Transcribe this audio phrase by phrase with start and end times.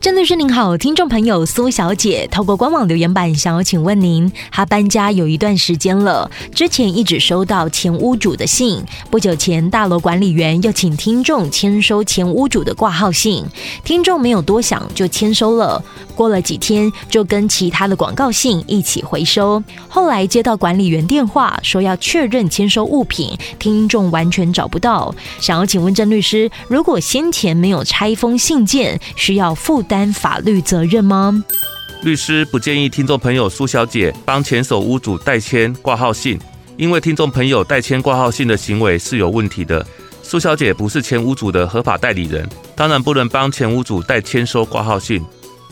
[0.00, 13.44] 郑律师您好，听众朋友苏小姐透过官网留言板想要请问您，她搬家有一段时间了，之前一直收到前屋主的信，不久前大楼管理员又请听众签收前屋主的挂号信，
[13.82, 15.82] 听众没有多想就签收了，
[16.14, 31.42] 过了几天就跟其他的广告信一起回收，后来接到管理员电话说要确认签收物品，听众完全找不到，想要请问郑律师，如果先前没有拆封信件，需要负担担法律责任吗？
[32.02, 36.38] 律师不建议听众朋友苏小姐帮前手屋主代签挂号信，
[36.76, 39.84] 因为听众朋友代签挂号信的行为是有问题的。
[40.22, 45.20] 苏小姐不是前屋主的合法代理人，当然不能帮前屋主代签收挂号信。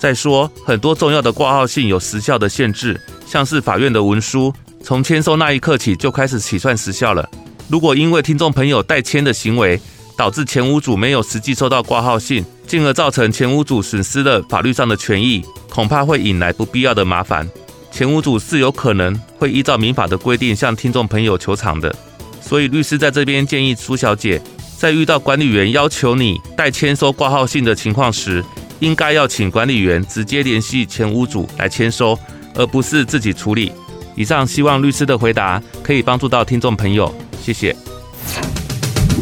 [0.00, 7.28] 再说，很多重要的挂号信有时效的限制，像是法院的文书，从签收那一刻起就开始起算时效了。
[7.68, 9.80] 如果因为听众朋友代签的行为，
[10.18, 17.48] 导致前屋主没有实际收到挂号信，进而造成前屋主损失了法律上的权益，恐怕会引来不必要的麻烦。
[17.92, 21.94] 前屋主是有可能会依照民法的规定向听众朋友求偿的。
[22.40, 24.42] 所以律师在这边建议苏小姐，
[24.76, 28.44] 在遇到管理员要求你代签收挂号信的情况时，
[28.80, 32.18] 应该要请管理员直接联系前屋主来签收，
[32.56, 33.70] 而不是自己处理。
[34.16, 37.76] 以上希望律师的回答可以帮助到听众朋友，谢谢。